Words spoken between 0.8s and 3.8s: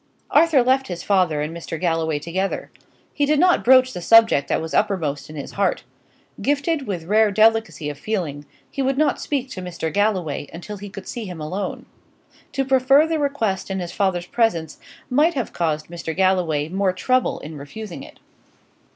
his father and Mr. Galloway together. He did not